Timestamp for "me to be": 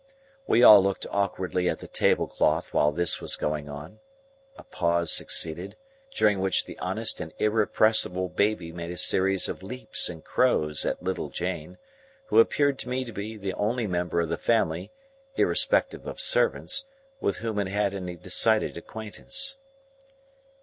12.89-13.37